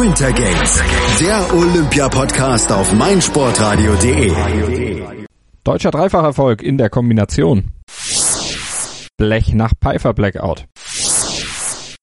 [0.00, 0.82] Winter Games,
[1.20, 4.32] der Olympia-Podcast auf meinsportradio.de.
[5.64, 7.72] Deutscher Dreifacherfolg in der Kombination.
[9.18, 10.64] Blech nach Pfeiffer Blackout.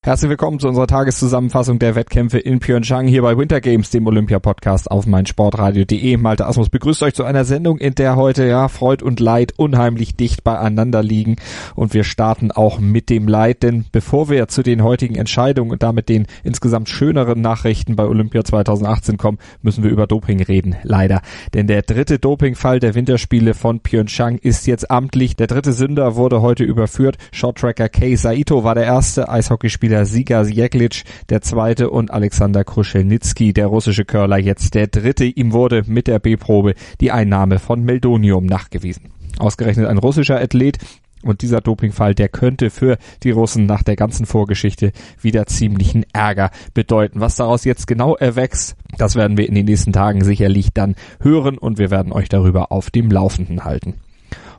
[0.09, 4.89] Herzlich willkommen zu unserer Tageszusammenfassung der Wettkämpfe in Pyeongchang hier bei Winter Games, dem Olympia-Podcast
[4.89, 6.17] auf meinsportradio.de.
[6.17, 10.15] Malte Asmus begrüßt euch zu einer Sendung, in der heute ja Freud und Leid unheimlich
[10.15, 11.35] dicht beieinander liegen.
[11.75, 15.83] Und wir starten auch mit dem Leid, denn bevor wir zu den heutigen Entscheidungen und
[15.83, 21.21] damit den insgesamt schöneren Nachrichten bei Olympia 2018 kommen, müssen wir über Doping reden, leider.
[21.53, 25.35] Denn der dritte Dopingfall der Winterspiele von Pyeongchang ist jetzt amtlich.
[25.35, 27.17] Der dritte Sünder wurde heute überführt.
[27.31, 33.51] Shorttracker Kei Saito war der erste Eishockeyspieler wieder Siga Jeklic, der zweite und Alexander Kruschelnitzki,
[33.51, 35.25] der russische Curler, jetzt der dritte.
[35.25, 39.09] Ihm wurde mit der B-Probe die Einnahme von Meldonium nachgewiesen.
[39.39, 40.77] Ausgerechnet ein russischer Athlet,
[41.21, 46.49] und dieser Dopingfall, der könnte für die Russen nach der ganzen Vorgeschichte wieder ziemlichen Ärger
[46.73, 47.19] bedeuten.
[47.19, 51.57] Was daraus jetzt genau erwächst, das werden wir in den nächsten Tagen sicherlich dann hören
[51.57, 53.95] und wir werden euch darüber auf dem Laufenden halten.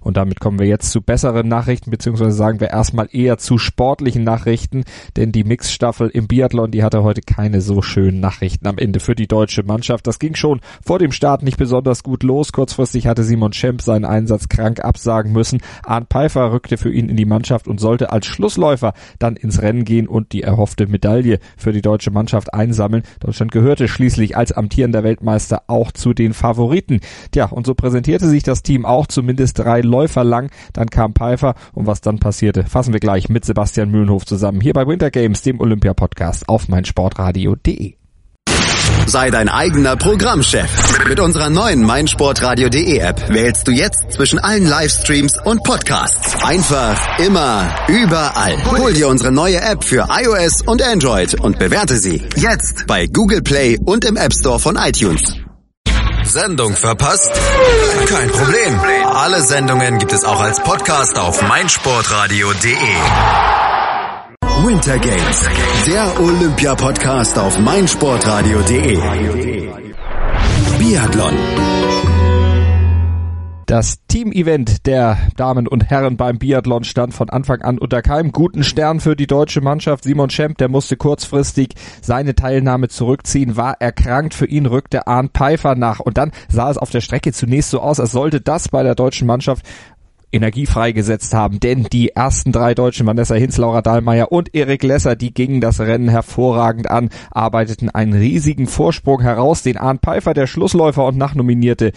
[0.00, 4.24] Und damit kommen wir jetzt zu besseren Nachrichten, beziehungsweise sagen wir erstmal eher zu sportlichen
[4.24, 4.84] Nachrichten,
[5.16, 9.14] denn die Mixstaffel im Biathlon, die hatte heute keine so schönen Nachrichten am Ende für
[9.14, 10.06] die deutsche Mannschaft.
[10.06, 12.52] Das ging schon vor dem Start nicht besonders gut los.
[12.52, 15.60] Kurzfristig hatte Simon Schemp seinen Einsatz krank absagen müssen.
[15.84, 19.84] Arndt Pfeiffer rückte für ihn in die Mannschaft und sollte als Schlussläufer dann ins Rennen
[19.84, 23.02] gehen und die erhoffte Medaille für die deutsche Mannschaft einsammeln.
[23.20, 27.00] Deutschland gehörte schließlich als amtierender Weltmeister auch zu den Favoriten.
[27.32, 30.50] Tja, und so präsentierte sich das Team auch zumindest drei Läufer lang.
[30.72, 34.72] Dann kam Pfeiffer und was dann passierte, fassen wir gleich mit Sebastian Mühlenhof zusammen hier
[34.72, 37.94] bei Winter Games, dem Olympia-Podcast auf meinsportradio.de.
[39.06, 41.04] Sei dein eigener Programmchef.
[41.08, 46.44] Mit unserer neuen meinsportradio.de App wählst du jetzt zwischen allen Livestreams und Podcasts.
[46.44, 48.56] Einfach, immer, überall.
[48.78, 53.42] Hol dir unsere neue App für iOS und Android und bewerte sie jetzt bei Google
[53.42, 55.39] Play und im App Store von iTunes.
[56.24, 57.30] Sendung verpasst?
[58.08, 58.80] Kein Problem.
[59.06, 62.76] Alle Sendungen gibt es auch als Podcast auf meinsportradio.de.
[64.64, 65.48] Winter Games,
[65.86, 68.98] der Olympia-Podcast auf meinsportradio.de.
[70.78, 71.79] Biathlon.
[73.70, 78.64] Das Team-Event der Damen und Herren beim Biathlon stand von Anfang an unter keinem guten
[78.64, 80.02] Stern für die deutsche Mannschaft.
[80.02, 84.34] Simon Schemp, der musste kurzfristig seine Teilnahme zurückziehen, war erkrankt.
[84.34, 86.00] Für ihn rückte Arndt Pfeiffer nach.
[86.00, 88.96] Und dann sah es auf der Strecke zunächst so aus, als sollte das bei der
[88.96, 89.64] deutschen Mannschaft
[90.32, 95.16] Energie freigesetzt haben, denn die ersten drei Deutschen, Vanessa Hinz, Laura Dahlmeier und Erik Lesser,
[95.16, 100.46] die gingen das Rennen hervorragend an, arbeiteten einen riesigen Vorsprung heraus, den Arndt Pfeiffer, der
[100.46, 101.90] Schlussläufer und Nachnominierte,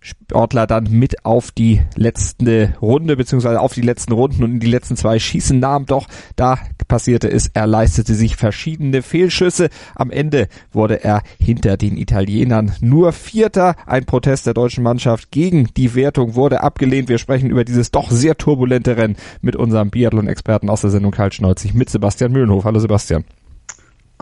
[0.00, 4.70] Sportler dann mit auf die letzte Runde beziehungsweise auf die letzten Runden und in die
[4.70, 5.84] letzten zwei Schießen nahm.
[5.84, 9.68] Doch da passierte es, er leistete sich verschiedene Fehlschüsse.
[9.94, 13.76] Am Ende wurde er hinter den Italienern nur Vierter.
[13.86, 17.08] Ein Protest der deutschen Mannschaft gegen die Wertung wurde abgelehnt.
[17.08, 21.32] Wir sprechen über dieses doch sehr turbulente Rennen mit unserem Biathlon-Experten aus der Sendung Karl
[21.32, 22.64] Schnolzig mit Sebastian Mühlenhof.
[22.64, 23.24] Hallo Sebastian.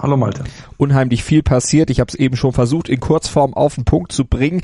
[0.00, 0.44] Hallo Malte.
[0.76, 1.90] Unheimlich viel passiert.
[1.90, 4.60] Ich habe es eben schon versucht, in Kurzform auf den Punkt zu bringen.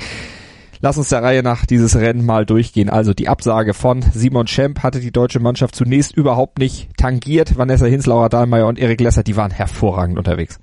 [0.81, 2.89] Lass uns der Reihe nach dieses Rennen mal durchgehen.
[2.89, 7.57] Also die Absage von Simon Schemp hatte die deutsche Mannschaft zunächst überhaupt nicht tangiert.
[7.57, 10.59] Vanessa Hinz, Laura Dahlmeier und Erik Lesser, die waren hervorragend unterwegs.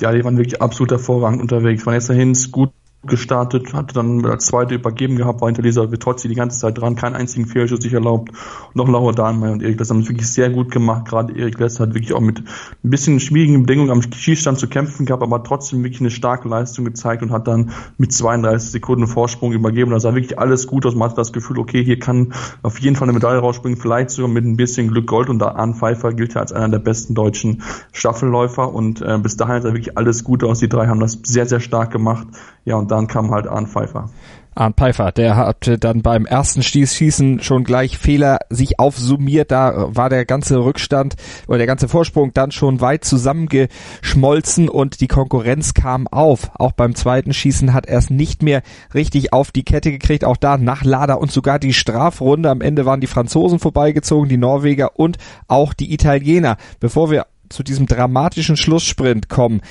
[0.00, 1.84] Ja, die waren wirklich absolut hervorragend unterwegs.
[1.84, 2.70] Vanessa Hinz gut
[3.04, 6.96] gestartet, hatte dann als zweite übergeben gehabt, war hinter Lisa Vitozzi die ganze Zeit dran,
[6.96, 8.32] keinen einzigen Fehlschuss sich erlaubt.
[8.74, 11.06] Noch Laura Dahnmeier und Erik Lesser haben es wirklich sehr gut gemacht.
[11.06, 15.06] Gerade Erik Lesser hat wirklich auch mit ein bisschen schwierigen Bedingungen am Schießstand zu kämpfen
[15.06, 19.52] gehabt, aber trotzdem wirklich eine starke Leistung gezeigt und hat dann mit 32 Sekunden Vorsprung
[19.52, 19.92] übergeben.
[19.92, 20.96] Da sah wirklich alles gut aus.
[20.96, 22.32] Man hatte das Gefühl, okay, hier kann
[22.62, 25.28] auf jeden Fall eine Medaille rausspringen, vielleicht sogar mit ein bisschen Glück Gold.
[25.28, 29.36] Und da Arne Pfeiffer gilt ja als einer der besten deutschen Staffelläufer und äh, bis
[29.36, 30.58] dahin sah wirklich alles gut aus.
[30.58, 32.26] Die drei haben das sehr, sehr stark gemacht.
[32.68, 34.10] Ja, und dann kam halt Arndt Pfeiffer.
[34.54, 39.50] Arndt Pfeiffer, der hatte dann beim ersten Schießen schon gleich Fehler sich aufsummiert.
[39.50, 41.14] Da war der ganze Rückstand
[41.46, 46.50] oder der ganze Vorsprung dann schon weit zusammengeschmolzen und die Konkurrenz kam auf.
[46.56, 48.60] Auch beim zweiten Schießen hat er es nicht mehr
[48.92, 50.26] richtig auf die Kette gekriegt.
[50.26, 52.50] Auch da nach Lader und sogar die Strafrunde.
[52.50, 55.16] Am Ende waren die Franzosen vorbeigezogen, die Norweger und
[55.46, 56.58] auch die Italiener.
[56.80, 59.62] Bevor wir zu diesem dramatischen Schlusssprint kommen,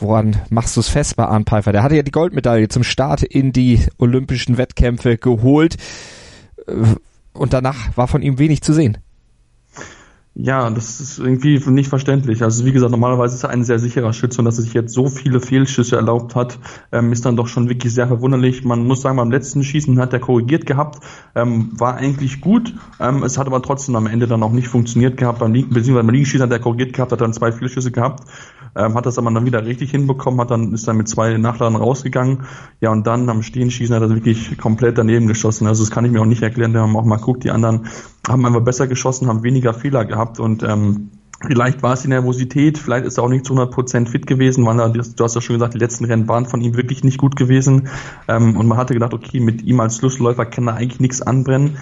[0.00, 1.72] Woran machst du es fest bei Arne Pfeiffer?
[1.72, 5.76] Der hatte ja die Goldmedaille zum Start in die olympischen Wettkämpfe geholt
[6.66, 6.72] äh,
[7.32, 8.98] und danach war von ihm wenig zu sehen.
[10.40, 12.44] Ja, das ist irgendwie nicht verständlich.
[12.44, 14.94] Also wie gesagt, normalerweise ist er ein sehr sicherer Schütze und dass er sich jetzt
[14.94, 16.60] so viele Fehlschüsse erlaubt hat,
[16.92, 18.64] ähm, ist dann doch schon wirklich sehr verwunderlich.
[18.64, 21.04] Man muss sagen, beim letzten Schießen hat er korrigiert gehabt,
[21.34, 22.72] ähm, war eigentlich gut.
[23.00, 25.40] Ähm, es hat aber trotzdem am Ende dann auch nicht funktioniert gehabt.
[25.40, 28.22] Beim beziehungsweise beim Linken hat er korrigiert gehabt, hat dann zwei Fehlschüsse gehabt,
[28.76, 31.74] ähm, hat das aber dann wieder richtig hinbekommen, hat dann ist dann mit zwei Nachladen
[31.74, 32.44] rausgegangen.
[32.80, 35.66] Ja, und dann am Stehenschießen hat er wirklich komplett daneben geschossen.
[35.66, 36.74] Also das kann ich mir auch nicht erklären.
[36.74, 37.88] Wir haben auch mal guckt, die anderen
[38.28, 41.10] haben einfach besser geschossen, haben weniger Fehler gehabt und ähm,
[41.46, 44.80] Vielleicht war es die Nervosität, vielleicht ist er auch nicht zu 100% fit gewesen, weil
[44.80, 47.36] er, du hast ja schon gesagt, die letzten Rennen waren von ihm wirklich nicht gut
[47.36, 47.88] gewesen.
[48.26, 51.78] Ähm, und man hatte gedacht, okay, mit ihm als Schlussläufer kann er eigentlich nichts anbrennen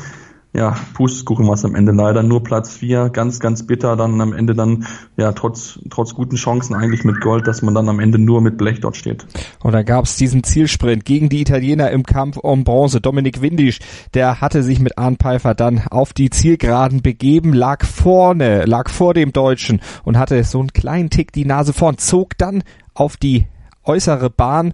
[0.57, 2.23] ja, Pustekuchen war es am Ende leider.
[2.23, 3.95] Nur Platz vier, ganz, ganz bitter.
[3.95, 4.87] Dann am Ende dann,
[5.19, 8.57] ja, trotz, trotz guten Chancen eigentlich mit Gold, dass man dann am Ende nur mit
[8.57, 9.27] Blech dort steht.
[9.63, 13.03] Und dann gab es diesen Zielsprint gegen die Italiener im Kampf um Bronze.
[13.03, 13.81] Dominik Windisch,
[14.15, 19.13] der hatte sich mit Arne Pfeiffer dann auf die Zielgeraden begeben, lag vorne, lag vor
[19.13, 22.63] dem Deutschen und hatte so einen kleinen Tick die Nase vorn, zog dann
[22.95, 23.47] auf die
[23.85, 24.73] äußere Bahn,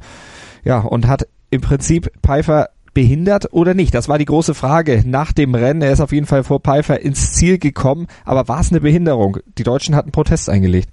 [0.64, 3.94] ja, und hat im Prinzip Pfeiffer behindert oder nicht?
[3.94, 5.82] Das war die große Frage nach dem Rennen.
[5.82, 9.38] Er ist auf jeden Fall vor Pfeiffer ins Ziel gekommen, aber war es eine Behinderung?
[9.58, 10.90] Die Deutschen hatten Protest eingelegt.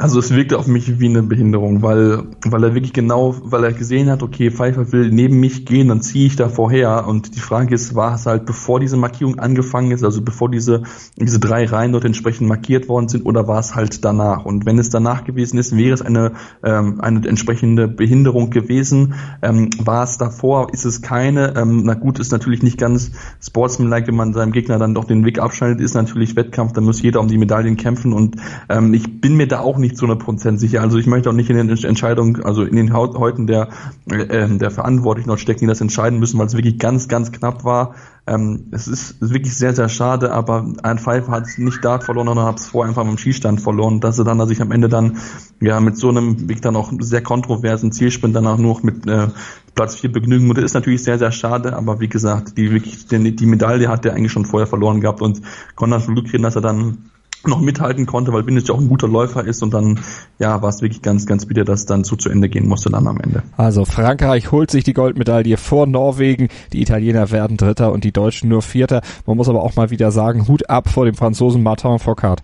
[0.00, 3.72] Also es wirkte auf mich wie eine Behinderung, weil, weil er wirklich genau, weil er
[3.74, 7.06] gesehen hat, okay, Pfeiffer will neben mich gehen, dann ziehe ich da vorher.
[7.06, 10.84] Und die Frage ist, war es halt, bevor diese Markierung angefangen ist, also bevor diese,
[11.16, 14.46] diese drei Reihen dort entsprechend markiert worden sind, oder war es halt danach?
[14.46, 16.32] Und wenn es danach gewesen ist, wäre es eine,
[16.64, 19.12] ähm, eine entsprechende Behinderung gewesen.
[19.42, 21.54] Ähm, war es davor, ist es keine.
[21.58, 23.10] Ähm, na gut, ist natürlich nicht ganz
[23.42, 27.02] sportsmanlike, wenn man seinem Gegner dann doch den Weg abschneidet, ist natürlich Wettkampf, da muss
[27.02, 28.14] jeder um die Medaillen kämpfen.
[28.14, 28.36] Und
[28.70, 30.80] ähm, ich bin mir da auch nicht nicht zu 100% sicher.
[30.80, 33.68] Also ich möchte auch nicht in den Entscheidungen, also in den Häuten der,
[34.08, 37.64] äh, der Verantwortlichen dort stecken, die das entscheiden müssen, weil es wirklich ganz, ganz knapp
[37.64, 37.94] war.
[38.26, 42.28] Ähm, es ist wirklich sehr, sehr schade, aber ein Pfeiffer hat es nicht Dart verloren,
[42.28, 44.00] sondern hat es vorher einfach beim Skistand verloren.
[44.00, 45.18] Dass er dann, dass ich am Ende dann
[45.60, 49.28] ja mit so einem Weg dann auch sehr kontroversen Zielsprint danach nur noch mit äh,
[49.74, 53.34] Platz 4 begnügen muss, ist natürlich sehr, sehr schade, aber wie gesagt, die wirklich die,
[53.34, 55.40] die Medaille hat er eigentlich schon vorher verloren gehabt und
[55.78, 57.10] dann Glück dass er dann
[57.46, 60.00] noch mithalten konnte, weil Binic auch ein guter Läufer ist und dann
[60.38, 63.06] ja war es wirklich ganz ganz bitter, dass dann zu zu Ende gehen musste dann
[63.06, 63.42] am Ende.
[63.56, 68.48] Also Frankreich holt sich die Goldmedaille vor Norwegen, die Italiener werden Dritter und die Deutschen
[68.48, 69.00] nur Vierter.
[69.26, 72.42] Man muss aber auch mal wieder sagen, Hut ab vor dem Franzosen Martin Foucault.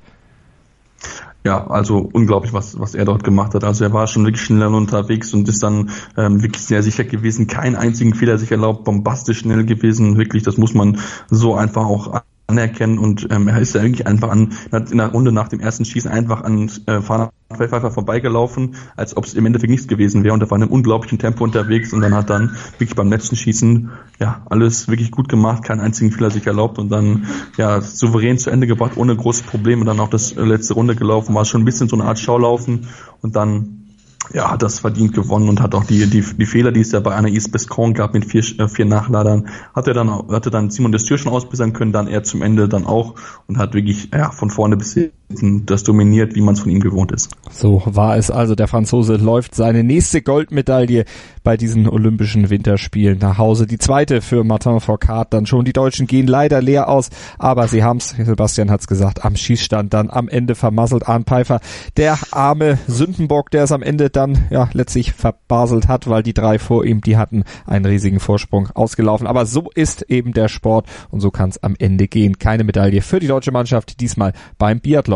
[1.45, 3.63] Ja, also unglaublich, was, was er dort gemacht hat.
[3.63, 7.47] Also er war schon wirklich schnell unterwegs und ist dann ähm, wirklich sehr sicher gewesen.
[7.47, 10.19] Keinen einzigen Fehler sich erlaubt, bombastisch schnell gewesen.
[10.19, 10.99] Wirklich, das muss man
[11.31, 15.33] so einfach auch anerkennen und ähm, er ist ja eigentlich einfach an in der Runde
[15.33, 19.89] nach dem ersten Schießen einfach an äh, Pfeiffer vorbeigelaufen, als ob es im Endeffekt nichts
[19.89, 22.95] gewesen wäre und er war in einem unglaublichen Tempo unterwegs und dann hat dann wirklich
[22.95, 23.91] beim letzten Schießen
[24.21, 27.27] ja alles wirklich gut gemacht, keinen einzigen Fehler sich erlaubt und dann
[27.57, 31.45] ja souverän zu Ende gebracht, ohne große Probleme dann auch das letzte Runde gelaufen, war
[31.45, 32.89] schon ein bisschen so eine Art Schaulaufen
[33.23, 33.86] und dann
[34.33, 37.01] ja, hat das verdient gewonnen und hat auch die, die, die Fehler, die es ja
[37.01, 40.71] bei einer East Bescon gab mit vier, äh, vier Nachladern, hat er dann, hatte dann
[40.71, 43.15] Simon des Tür schon ausbessern können, dann er zum Ende dann auch
[43.47, 44.93] und hat wirklich, ja, von vorne bis
[45.29, 47.31] das dominiert, wie man es von ihm gewohnt ist.
[47.51, 48.55] So war es also.
[48.55, 51.05] Der Franzose läuft seine nächste Goldmedaille
[51.43, 53.67] bei diesen Olympischen Winterspielen nach Hause.
[53.67, 55.65] Die zweite für Martin Foucault dann schon.
[55.65, 60.11] Die Deutschen gehen leider leer aus, aber sie haben's, Sebastian hat's gesagt, am Schießstand dann
[60.11, 61.09] am Ende vermasselt.
[61.09, 61.61] Arne Pfeiffer,
[61.97, 66.59] der arme Sündenbock, der es am Ende dann ja letztlich verbaselt hat, weil die drei
[66.59, 69.27] vor ihm, die hatten einen riesigen Vorsprung ausgelaufen.
[69.27, 72.39] Aber so ist eben der Sport und so kann es am Ende gehen.
[72.39, 75.16] Keine Medaille für die deutsche Mannschaft, diesmal beim Biathlon.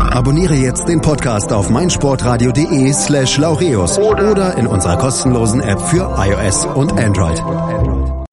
[0.11, 6.65] Abonniere jetzt den Podcast auf meinsportradio.de slash laureus oder in unserer kostenlosen App für iOS
[6.65, 7.41] und Android.
[7.41, 8.25] Hören,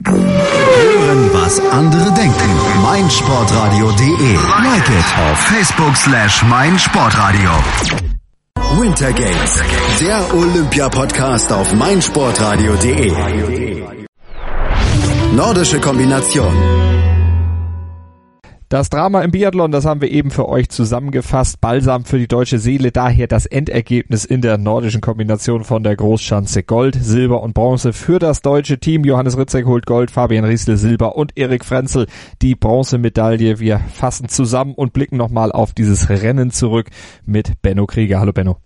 [1.32, 2.50] was andere denken.
[2.82, 7.50] meinsportradio.de Like it auf Facebook slash meinsportradio.
[8.80, 9.62] Winter Games,
[10.00, 13.12] der Olympia-Podcast auf meinsportradio.de.
[15.34, 16.52] Nordische Kombination.
[18.70, 21.58] Das Drama im Biathlon, das haben wir eben für euch zusammengefasst.
[21.58, 26.64] Balsam für die deutsche Seele, daher das Endergebnis in der nordischen Kombination von der Großschanze.
[26.64, 29.04] Gold, Silber und Bronze für das deutsche Team.
[29.04, 32.08] Johannes Ritzek holt Gold, Fabian Riesel Silber und Erik Frenzel
[32.42, 33.58] die Bronzemedaille.
[33.58, 36.90] Wir fassen zusammen und blicken nochmal auf dieses Rennen zurück
[37.24, 38.20] mit Benno Krieger.
[38.20, 38.58] Hallo Benno.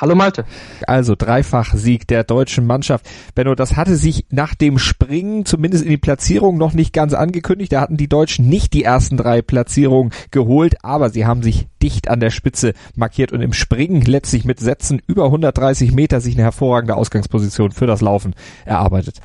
[0.00, 0.46] Hallo Malte.
[0.86, 3.06] Also dreifach Sieg der deutschen Mannschaft.
[3.34, 7.70] Benno, das hatte sich nach dem Springen zumindest in die Platzierung noch nicht ganz angekündigt.
[7.74, 12.08] Da hatten die Deutschen nicht die ersten drei Platzierungen geholt, aber sie haben sich dicht
[12.08, 16.44] an der Spitze markiert und im Springen letztlich mit Sätzen über 130 Meter sich eine
[16.44, 19.20] hervorragende Ausgangsposition für das Laufen erarbeitet.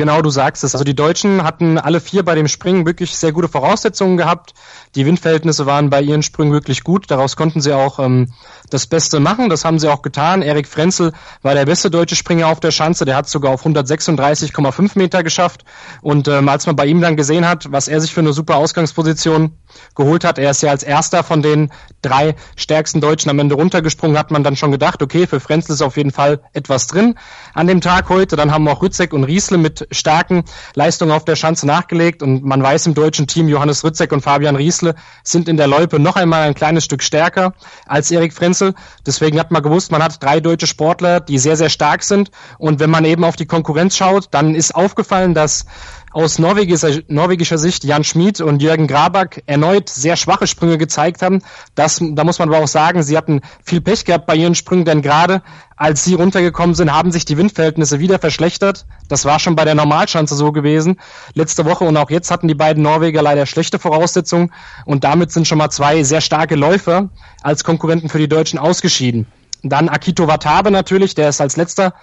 [0.00, 0.74] Genau, du sagst es.
[0.74, 4.54] Also die Deutschen hatten alle vier bei dem Springen wirklich sehr gute Voraussetzungen gehabt.
[4.94, 7.10] Die Windverhältnisse waren bei ihren Sprüngen wirklich gut.
[7.10, 8.32] Daraus konnten sie auch ähm,
[8.70, 9.50] das Beste machen.
[9.50, 10.40] Das haben sie auch getan.
[10.40, 13.04] Erik Frenzel war der beste deutsche Springer auf der Schanze.
[13.04, 15.66] Der hat sogar auf 136,5 Meter geschafft.
[16.00, 18.56] Und ähm, als man bei ihm dann gesehen hat, was er sich für eine super
[18.56, 19.52] Ausgangsposition
[19.94, 24.16] geholt hat, er ist ja als erster von den drei stärksten Deutschen am Ende runtergesprungen,
[24.16, 27.16] hat man dann schon gedacht, okay, für Frenzel ist auf jeden Fall etwas drin
[27.52, 28.36] an dem Tag heute.
[28.36, 30.44] Dann haben auch Rützek und Riesle mit starken
[30.74, 32.22] Leistungen auf der Schanze nachgelegt.
[32.22, 35.98] Und man weiß im deutschen Team, Johannes Rützek und Fabian Riesle sind in der Loipe
[35.98, 37.54] noch einmal ein kleines Stück stärker
[37.86, 38.74] als Erik Frenzel.
[39.06, 42.30] Deswegen hat man gewusst, man hat drei deutsche Sportler, die sehr, sehr stark sind.
[42.58, 45.66] Und wenn man eben auf die Konkurrenz schaut, dann ist aufgefallen, dass
[46.12, 51.42] aus norwegischer, Sicht Jan Schmid und Jürgen Graback erneut sehr schwache Sprünge gezeigt haben.
[51.74, 54.84] Das, da muss man aber auch sagen, sie hatten viel Pech gehabt bei ihren Sprüngen,
[54.84, 55.42] denn gerade
[55.76, 58.86] als sie runtergekommen sind, haben sich die Windverhältnisse wieder verschlechtert.
[59.08, 60.98] Das war schon bei der Normalschanze so gewesen.
[61.34, 64.52] Letzte Woche und auch jetzt hatten die beiden Norweger leider schlechte Voraussetzungen
[64.84, 67.10] und damit sind schon mal zwei sehr starke Läufer
[67.42, 69.26] als Konkurrenten für die Deutschen ausgeschieden.
[69.62, 71.94] Dann Akito Watabe natürlich, der ist als letzter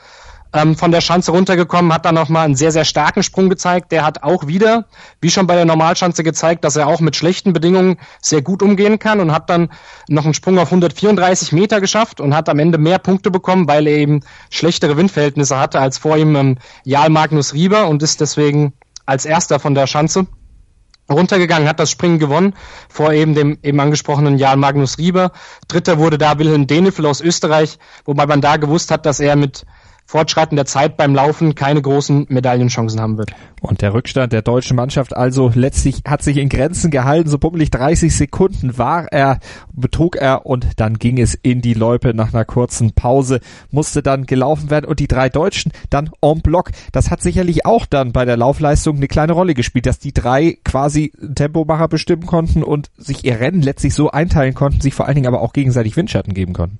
[0.53, 3.91] ähm, von der Schanze runtergekommen, hat dann nochmal einen sehr, sehr starken Sprung gezeigt.
[3.91, 4.85] Der hat auch wieder,
[5.21, 8.99] wie schon bei der Normalschanze gezeigt, dass er auch mit schlechten Bedingungen sehr gut umgehen
[8.99, 9.69] kann und hat dann
[10.07, 13.87] noch einen Sprung auf 134 Meter geschafft und hat am Ende mehr Punkte bekommen, weil
[13.87, 18.73] er eben schlechtere Windverhältnisse hatte als vor ihm ähm, Jarl Magnus Rieber und ist deswegen
[19.05, 20.27] als erster von der Schanze
[21.09, 22.53] runtergegangen, hat das Springen gewonnen,
[22.89, 25.31] vor eben dem eben angesprochenen Jan Magnus Rieber.
[25.67, 29.65] Dritter wurde da Wilhelm Denefel aus Österreich, wobei man da gewusst hat, dass er mit
[30.07, 33.31] Fortschreiten der Zeit beim Laufen keine großen Medaillenchancen haben wird.
[33.59, 37.29] Und der Rückstand der deutschen Mannschaft also letztlich hat sich in Grenzen gehalten.
[37.29, 39.39] So bummelig 30 Sekunden war er,
[39.73, 44.25] betrug er und dann ging es in die Loipe nach einer kurzen Pause, musste dann
[44.25, 46.71] gelaufen werden und die drei Deutschen dann en bloc.
[46.93, 50.57] Das hat sicherlich auch dann bei der Laufleistung eine kleine Rolle gespielt, dass die drei
[50.63, 55.15] quasi Tempomacher bestimmen konnten und sich ihr Rennen letztlich so einteilen konnten, sich vor allen
[55.15, 56.77] Dingen aber auch gegenseitig Windschatten geben konnten.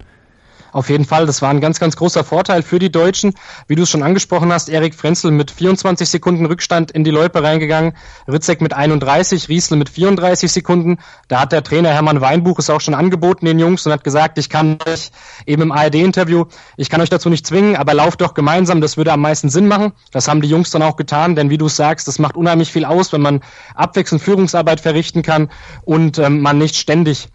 [0.77, 3.33] Auf jeden Fall, das war ein ganz, ganz großer Vorteil für die Deutschen.
[3.67, 7.41] Wie du es schon angesprochen hast, Erik Frenzel mit 24 Sekunden Rückstand in die Loipe
[7.41, 7.93] reingegangen,
[8.27, 10.99] Ritzek mit 31, Riesle mit 34 Sekunden.
[11.29, 14.37] Da hat der Trainer Hermann Weinbuch es auch schon angeboten den Jungs und hat gesagt,
[14.37, 15.09] ich kann euch
[15.47, 19.11] eben im ARD-Interview, ich kann euch dazu nicht zwingen, aber lauft doch gemeinsam, das würde
[19.11, 19.93] am meisten Sinn machen.
[20.11, 22.85] Das haben die Jungs dann auch getan, denn wie du sagst, das macht unheimlich viel
[22.85, 23.41] aus, wenn man
[23.73, 25.49] abwechselnd Führungsarbeit verrichten kann
[25.85, 27.29] und ähm, man nicht ständig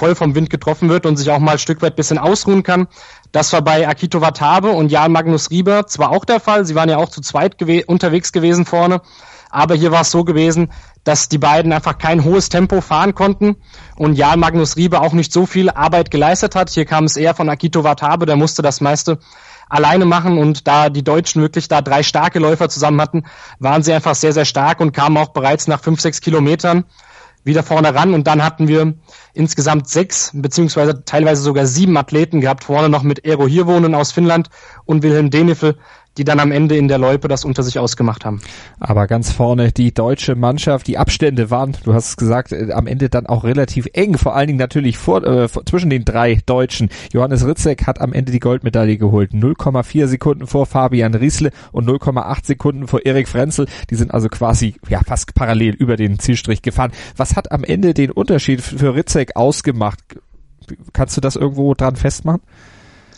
[0.00, 2.88] voll vom Wind getroffen wird und sich auch mal ein Stück weit bisschen ausruhen kann.
[3.32, 6.88] Das war bei Akito Watabe und Jan Magnus Rieber zwar auch der Fall, sie waren
[6.88, 9.02] ja auch zu zweit gew unterwegs gewesen vorne,
[9.50, 10.72] aber hier war es so gewesen,
[11.04, 13.56] dass die beiden einfach kein hohes Tempo fahren konnten
[13.96, 16.70] und Jan Magnus Rieber auch nicht so viel Arbeit geleistet hat.
[16.70, 19.18] Hier kam es eher von Akito Watabe, der musste das meiste
[19.68, 23.24] alleine machen und da die Deutschen wirklich da drei starke Läufer zusammen hatten,
[23.58, 26.84] waren sie einfach sehr, sehr stark und kamen auch bereits nach fünf, sechs Kilometern
[27.44, 28.14] wieder vorne ran.
[28.14, 28.94] Und dann hatten wir
[29.34, 34.48] insgesamt sechs beziehungsweise teilweise sogar sieben Athleten gehabt, vorne noch mit Eero Hirvonen aus Finnland
[34.84, 35.76] und Wilhelm Denifel
[36.20, 38.42] die dann am Ende in der Loipe das unter sich ausgemacht haben.
[38.78, 42.86] Aber ganz vorne die deutsche Mannschaft, die Abstände waren, du hast es gesagt, äh, am
[42.86, 46.90] Ende dann auch relativ eng, vor allen Dingen natürlich vor, äh, zwischen den drei Deutschen.
[47.14, 52.44] Johannes Ritzek hat am Ende die Goldmedaille geholt, 0,4 Sekunden vor Fabian Riesle und 0,8
[52.44, 53.66] Sekunden vor Erik Frenzel.
[53.88, 56.92] Die sind also quasi ja fast parallel über den Zielstrich gefahren.
[57.16, 60.00] Was hat am Ende den Unterschied für Ritzek ausgemacht?
[60.92, 62.42] Kannst du das irgendwo dran festmachen?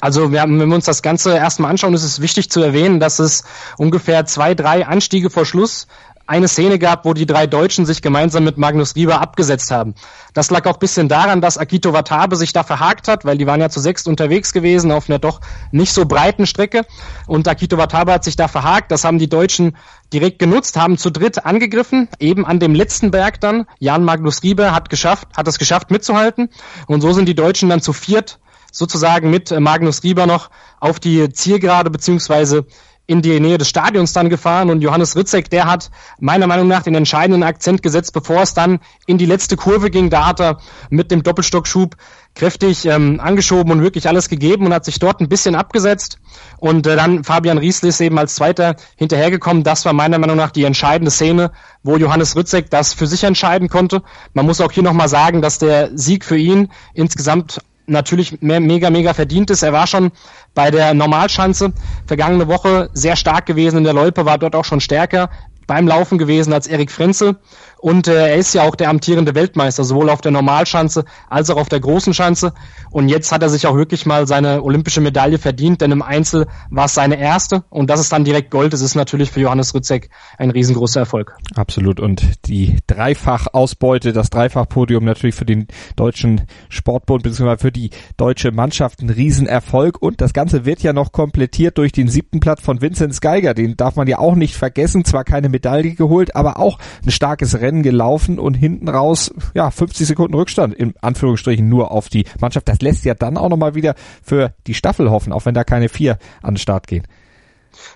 [0.03, 2.99] Also wir haben, wenn wir uns das Ganze erstmal anschauen, ist es wichtig zu erwähnen,
[2.99, 3.45] dass es
[3.79, 5.87] ungefähr zwei, drei Anstiege vor Schluss
[6.27, 9.95] eine Szene gab, wo die drei Deutschen sich gemeinsam mit Magnus Rieber abgesetzt haben.
[10.35, 13.61] Das lag auch bisschen daran, dass Akito Watabe sich da verhakt hat, weil die waren
[13.61, 15.41] ja zu sechst unterwegs gewesen auf einer doch
[15.71, 16.85] nicht so breiten Strecke.
[17.29, 18.91] Und Akito Watabe hat sich da verhakt.
[18.91, 19.77] Das haben die Deutschen
[20.13, 23.67] direkt genutzt, haben zu dritt angegriffen, eben an dem letzten Berg dann.
[23.79, 26.49] Jan Magnus Rieber hat geschafft, hat es geschafft mitzuhalten.
[26.89, 28.41] Und so sind die Deutschen dann zu viert
[28.73, 30.51] sozusagen mit äh, Magnus Rieber noch
[30.81, 32.67] auf die Zielgerade beziehungsweise
[33.07, 36.83] in die Nähe des Stadions dann gefahren und Johannes Ritzek, der hat meiner Meinung nach
[36.83, 40.09] den entscheidenden Akzent gesetzt, bevor es dann in die letzte Kurve ging.
[40.09, 41.97] Da hat er mit dem Doppelstockschub
[42.35, 46.19] kräftig ähm, angeschoben und wirklich alles gegeben und hat sich dort ein bisschen abgesetzt.
[46.59, 49.65] Und äh, dann Fabian Riesle ist eben als Zweiter hinterhergekommen.
[49.65, 51.51] Das war meiner Meinung nach die entscheidende Szene,
[51.83, 54.03] wo Johannes Ritzek das für sich entscheiden konnte.
[54.33, 57.61] Man muss auch hier nochmal sagen, dass der Sieg für ihn insgesamt
[57.93, 59.63] natürlich mega, mega verdient ist.
[59.63, 60.11] Er war schon
[60.55, 61.73] bei der Normalschanze
[62.07, 65.31] vergangene Woche sehr stark gewesen in der Loipe, war dort auch schon stärker
[65.73, 67.37] beim Laufen gewesen als Erik Frenzel.
[67.79, 71.57] Und äh, er ist ja auch der amtierende Weltmeister, sowohl auf der Normalschanze als auch
[71.57, 72.53] auf der großen Schanze.
[72.91, 76.47] Und jetzt hat er sich auch wirklich mal seine olympische Medaille verdient, denn im Einzel
[76.71, 77.65] war es seine erste.
[77.71, 78.75] Und das ist dann direkt Gold.
[78.75, 81.35] Das ist natürlich für Johannes Rützek ein riesengroßer Erfolg.
[81.57, 81.99] Absolut.
[81.99, 87.57] Und die Dreifach-Ausbeute, das Dreifach-Podium natürlich für den deutschen Sportbund bzw.
[87.57, 90.01] für die deutsche Mannschaft ein Riesenerfolg.
[90.01, 93.55] Und das Ganze wird ja noch komplettiert durch den siebten Platz von Vincent Geiger.
[93.55, 95.05] Den darf man ja auch nicht vergessen.
[95.05, 99.71] Zwar keine Medaille geholt, aber auch ein starkes Rennen Rennen gelaufen und hinten raus, ja,
[99.71, 102.69] 50 Sekunden Rückstand, in Anführungsstrichen nur auf die Mannschaft.
[102.69, 105.89] Das lässt ja dann auch nochmal wieder für die Staffel hoffen, auch wenn da keine
[105.89, 107.07] vier an den Start gehen.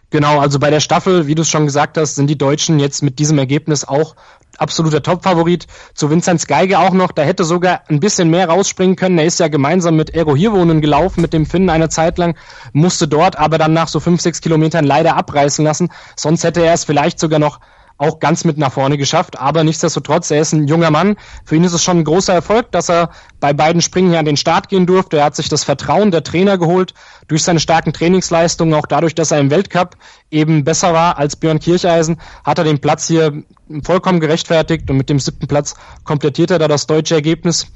[0.09, 3.03] Genau, also bei der Staffel, wie du es schon gesagt hast, sind die Deutschen jetzt
[3.03, 4.17] mit diesem Ergebnis auch
[4.59, 5.67] absoluter Topfavorit.
[5.95, 9.19] Zu Vinzenz Geige auch noch, da hätte sogar ein bisschen mehr rausspringen können.
[9.19, 12.37] Er ist ja gemeinsam mit Ero Hirwonen gelaufen, mit dem Finnen eine Zeit lang,
[12.73, 15.91] musste dort aber dann nach so fünf, sechs Kilometern leider abreißen lassen.
[16.17, 17.61] Sonst hätte er es vielleicht sogar noch
[17.99, 19.39] auch ganz mit nach vorne geschafft.
[19.39, 21.17] Aber nichtsdestotrotz, er ist ein junger Mann.
[21.45, 23.11] Für ihn ist es schon ein großer Erfolg, dass er
[23.41, 25.19] bei beiden Springen hier an den Start gehen durfte.
[25.19, 26.95] Er hat sich das Vertrauen der Trainer geholt
[27.29, 29.97] durch seine starken Trainingsleistungen, auch dadurch, dass er im Weltcup
[30.31, 33.45] eben besser war als Björn Kircheisen, hat er den Platz hier
[33.83, 37.67] vollkommen gerechtfertigt und mit dem siebten Platz komplettiert er da das deutsche Ergebnis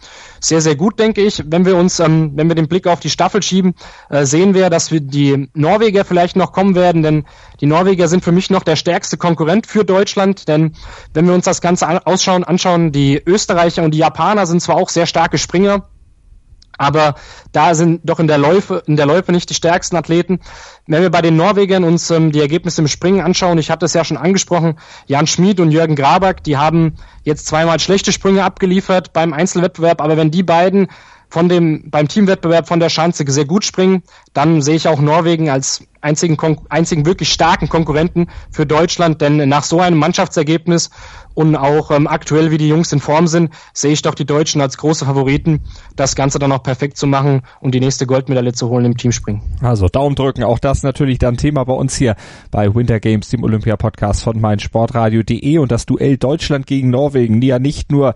[0.41, 1.43] sehr, sehr gut, denke ich.
[1.47, 3.75] Wenn wir uns, ähm, wenn wir den Blick auf die Staffel schieben,
[4.09, 7.27] äh, sehen wir, dass wir die Norweger vielleicht noch kommen werden, denn
[7.61, 10.75] die Norweger sind für mich noch der stärkste Konkurrent für Deutschland, denn
[11.13, 14.77] wenn wir uns das Ganze an ausschauen, anschauen, die Österreicher und die Japaner sind zwar
[14.77, 15.89] auch sehr starke Springer,
[16.81, 17.15] aber
[17.53, 20.41] da sind doch in der Läufe, in der Läufe nicht die stärksten Athleten.
[20.87, 23.93] Wenn wir bei den Norwegern uns ähm, die Ergebnisse im Springen anschauen, ich hatte es
[23.93, 29.13] ja schon angesprochen, Jan Schmid und Jürgen Graback, die haben jetzt zweimal schlechte Sprünge abgeliefert
[29.13, 30.89] beim Einzelwettbewerb, aber wenn die beiden
[31.31, 34.03] von dem, beim Teamwettbewerb von der Schanze sehr gut springen,
[34.35, 36.37] dann sehe ich auch Norwegen als einzigen,
[36.69, 40.91] einzigen wirklich starken Konkurrenten für Deutschland, denn nach so einem Mannschaftsergebnis
[41.35, 44.61] und auch ähm, aktuell, wie die Jungs in Form sind, sehe ich doch die Deutschen
[44.61, 45.61] als große Favoriten,
[45.95, 49.41] das Ganze dann auch perfekt zu machen und die nächste Goldmedaille zu holen im Teamspringen.
[49.63, 52.17] Also Daumen drücken, auch das natürlich dann Thema bei uns hier
[52.51, 57.93] bei Winter Games, dem Olympia-Podcast von meinsportradio.de und das Duell Deutschland gegen Norwegen, ja nicht
[57.93, 58.15] nur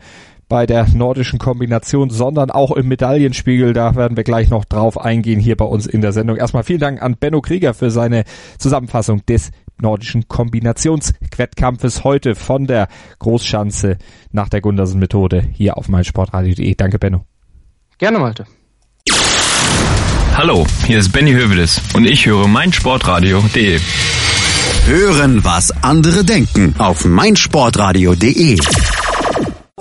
[0.48, 3.72] bei der nordischen Kombination, sondern auch im Medaillenspiegel.
[3.72, 6.37] Da werden wir gleich noch drauf eingehen hier bei uns in der Sendung.
[6.37, 8.24] Erstmal vielen Dank an Benno Krieger für seine
[8.59, 13.98] Zusammenfassung des nordischen Kombinationsquettkampfes heute von der Großschanze
[14.33, 16.74] nach der Gundersen-Methode hier auf meinsportradio.de.
[16.74, 17.24] Danke, Benno.
[17.98, 18.46] Gerne, Malte.
[20.37, 23.78] Hallo, hier ist Benny Hövedes und ich höre meinsportradio.de.
[24.87, 28.59] Hören, was andere denken auf meinsportradio.de.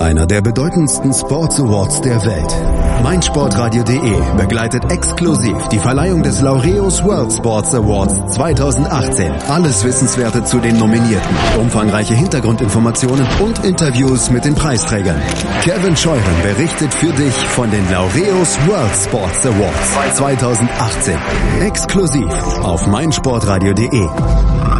[0.04, 2.83] Einer der bedeutendsten Sports Awards der Welt.
[3.04, 9.32] meinsportradio.de begleitet exklusiv die Verleihung des Laureus World Sports Awards 2018.
[9.50, 15.22] Alles Wissenswerte zu den Nominierten, umfangreiche Hintergrundinformationen und Interviews mit den Preisträgern.
[15.62, 21.18] Kevin Scheuren berichtet für dich von den Laureus World Sports Awards 2018.
[21.62, 22.32] Exklusiv
[22.64, 24.08] auf meinsportradio.de.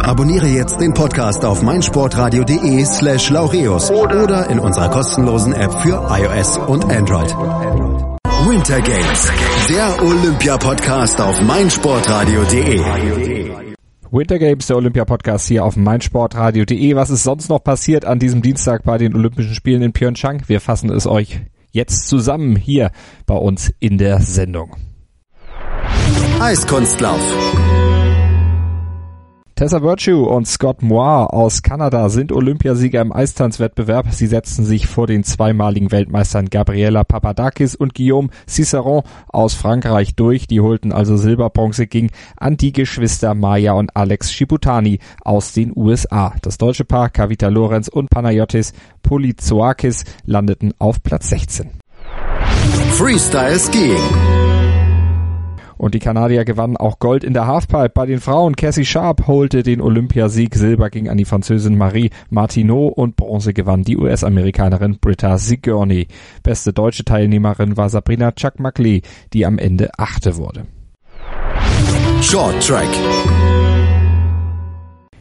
[0.04, 6.58] Abonniere jetzt den Podcast auf meinsportradio.de slash laureus oder in unserer kostenlosen App für iOS
[6.58, 7.34] und Android.
[8.46, 9.32] Winter Games,
[9.70, 12.78] der Olympia-Podcast auf meinsportradio.de.
[14.10, 16.94] Winter Games, der Olympia-Podcast hier auf meinsportradio.de.
[16.94, 20.42] Was ist sonst noch passiert an diesem Dienstag bei den Olympischen Spielen in Pyeongchang?
[20.46, 22.90] Wir fassen es euch jetzt zusammen hier
[23.24, 24.76] bei uns in der Sendung.
[26.38, 27.22] Eiskunstlauf.
[29.56, 34.08] Tessa Virtue und Scott Moir aus Kanada sind Olympiasieger im Eistanzwettbewerb.
[34.10, 40.48] Sie setzten sich vor den zweimaligen Weltmeistern Gabriela Papadakis und Guillaume Ciceron aus Frankreich durch.
[40.48, 46.34] Die holten also Silberbronze ging an die Geschwister Maya und Alex Shibutani aus den USA.
[46.42, 48.72] Das deutsche Paar Kavita Lorenz und Panayotis
[49.04, 51.70] Polizoakis landeten auf Platz 16.
[52.90, 54.43] Freestyle Skiing.
[55.76, 57.90] Und die Kanadier gewannen auch Gold in der Halfpipe.
[57.94, 60.54] Bei den Frauen Cassie Sharp holte den Olympiasieg.
[60.54, 66.08] Silber ging an die Französin Marie Martineau und Bronze gewann die US-Amerikanerin Britta Sigourney.
[66.42, 70.66] Beste deutsche Teilnehmerin war Sabrina Chuck McLee, die am Ende Achte wurde.
[72.20, 72.88] Short Track.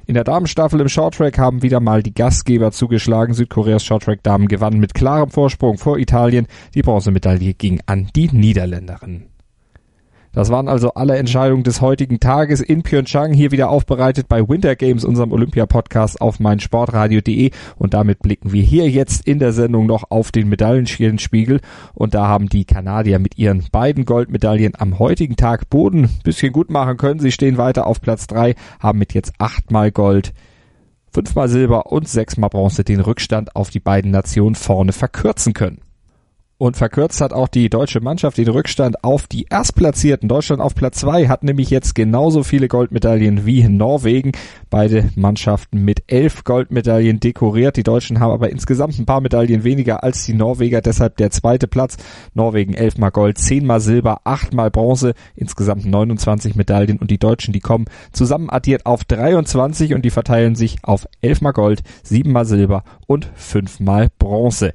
[0.06, 3.34] In der Damenstaffel im Shorttrack haben wieder mal die Gastgeber zugeschlagen.
[3.34, 6.48] Südkoreas Shorttrack-Damen gewannen mit klarem Vorsprung vor Italien.
[6.76, 9.33] Die Bronzemedaille ging an die Niederländerinnen.
[10.34, 14.76] Das waren also alle Entscheidungen des heutigen Tages in Pyeongchang, hier wieder aufbereitet bei Winter
[14.76, 20.10] Games, unserem Olympia-Podcast auf meinsportradio.de und damit blicken wir hier jetzt in der Sendung noch
[20.10, 21.62] auf den Medaillenspiegel
[21.94, 26.72] und da haben die Kanadier mit ihren beiden Goldmedaillen am heutigen Tag Boden bisschen gut
[26.72, 27.20] machen können.
[27.20, 30.34] Sie stehen weiter auf Platz drei, haben mit jetzt achtmal Gold
[31.14, 35.82] fünfmal Silber und sechsmal Bronze den Rückstand auf die beiden Nationen vorne verkürzen können.
[36.64, 40.30] Und verkürzt hat auch die deutsche Mannschaft den Rückstand auf die Erstplatzierten.
[40.30, 44.32] Deutschland auf Platz zwei hat nämlich jetzt genauso viele Goldmedaillen wie Norwegen.
[44.70, 47.76] Beide Mannschaften mit elf Goldmedaillen dekoriert.
[47.76, 50.80] Die Deutschen haben aber insgesamt ein paar Medaillen weniger als die Norweger.
[50.80, 51.98] Deshalb der zweite Platz.
[52.34, 55.16] Norwegen elfmal Gold, zehnmal Silber, achtmal Bronze.
[55.36, 56.98] Insgesamt 29 Medaillen.
[56.98, 61.52] Und die Deutschen, die kommen zusammen addiert auf 23 und die verteilen sich auf elfmal
[61.52, 64.72] Gold, siebenmal Silber und fünfmal Bronze.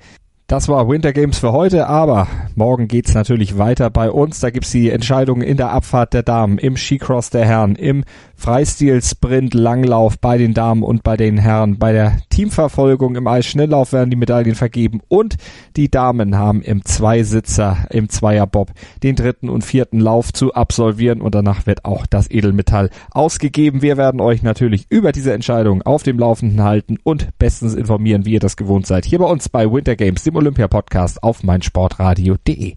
[0.50, 4.40] Das war Winter Games für heute, aber morgen geht's natürlich weiter bei uns.
[4.40, 8.04] Da gibt's die Entscheidungen in der Abfahrt der Damen, im Skicross der Herren, im
[8.38, 11.76] Freistil, Sprint, Langlauf bei den Damen und bei den Herren.
[11.78, 15.36] Bei der Teamverfolgung im Eisschnelllauf werden die Medaillen vergeben und
[15.76, 18.70] die Damen haben im Zweisitzer, im Zweierbob
[19.02, 23.82] den dritten und vierten Lauf zu absolvieren und danach wird auch das Edelmetall ausgegeben.
[23.82, 28.34] Wir werden euch natürlich über diese Entscheidung auf dem Laufenden halten und bestens informieren, wie
[28.34, 29.04] ihr das gewohnt seid.
[29.04, 32.76] Hier bei uns bei Winter Games, dem Olympia-Podcast auf meinsportradio.de.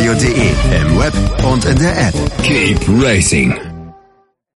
[0.00, 2.14] meinsportradio.de im Web und in der App.
[2.42, 3.69] Keep racing.